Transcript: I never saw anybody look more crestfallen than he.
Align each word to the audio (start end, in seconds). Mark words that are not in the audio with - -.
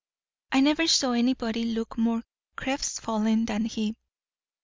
I 0.51 0.61
never 0.61 0.87
saw 0.87 1.11
anybody 1.11 1.63
look 1.63 1.95
more 1.95 2.23
crestfallen 2.55 3.45
than 3.45 3.65
he. 3.65 3.93